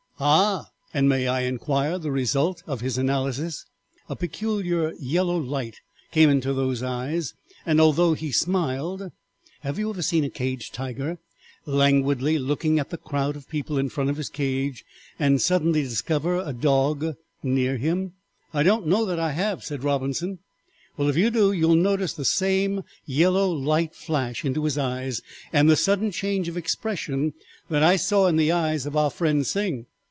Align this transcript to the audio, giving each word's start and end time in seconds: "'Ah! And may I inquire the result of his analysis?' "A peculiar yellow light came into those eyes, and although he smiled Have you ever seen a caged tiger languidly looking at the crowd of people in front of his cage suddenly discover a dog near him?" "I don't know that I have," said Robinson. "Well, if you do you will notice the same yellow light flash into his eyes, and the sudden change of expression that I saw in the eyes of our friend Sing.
"'Ah! 0.23 0.67
And 0.93 1.09
may 1.09 1.25
I 1.27 1.41
inquire 1.41 1.97
the 1.97 2.11
result 2.11 2.61
of 2.67 2.81
his 2.81 2.95
analysis?' 2.99 3.65
"A 4.07 4.15
peculiar 4.15 4.93
yellow 4.99 5.35
light 5.35 5.77
came 6.11 6.29
into 6.29 6.53
those 6.53 6.83
eyes, 6.83 7.33
and 7.65 7.81
although 7.81 8.13
he 8.13 8.31
smiled 8.31 9.09
Have 9.61 9.79
you 9.79 9.89
ever 9.89 10.03
seen 10.03 10.23
a 10.23 10.29
caged 10.29 10.75
tiger 10.75 11.17
languidly 11.65 12.37
looking 12.37 12.77
at 12.77 12.91
the 12.91 12.99
crowd 12.99 13.35
of 13.35 13.49
people 13.49 13.79
in 13.79 13.89
front 13.89 14.11
of 14.11 14.17
his 14.17 14.29
cage 14.29 14.85
suddenly 15.37 15.81
discover 15.81 16.35
a 16.37 16.53
dog 16.53 17.15
near 17.41 17.77
him?" 17.77 18.13
"I 18.53 18.61
don't 18.61 18.85
know 18.85 19.05
that 19.07 19.17
I 19.17 19.31
have," 19.31 19.63
said 19.63 19.83
Robinson. 19.83 20.37
"Well, 20.97 21.09
if 21.09 21.17
you 21.17 21.31
do 21.31 21.51
you 21.51 21.67
will 21.67 21.75
notice 21.75 22.13
the 22.13 22.25
same 22.25 22.83
yellow 23.07 23.49
light 23.49 23.95
flash 23.95 24.45
into 24.45 24.65
his 24.65 24.77
eyes, 24.77 25.23
and 25.51 25.67
the 25.67 25.75
sudden 25.75 26.11
change 26.11 26.47
of 26.47 26.57
expression 26.57 27.33
that 27.71 27.81
I 27.81 27.95
saw 27.95 28.27
in 28.27 28.35
the 28.35 28.51
eyes 28.51 28.85
of 28.85 28.95
our 28.95 29.09
friend 29.09 29.47
Sing. 29.47 29.87